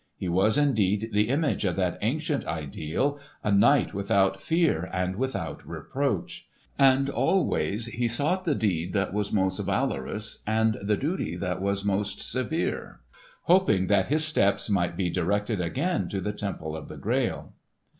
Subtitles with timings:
[0.17, 5.63] He was, indeed, the image of that ancient ideal, a knight without fear and without
[5.63, 6.47] reproach;
[6.79, 11.85] and always he sought the deed that was most valorous and the duty that was
[11.85, 13.01] most severe,
[13.43, 17.53] hoping that his steps might be directed again to the Temple of the Grail.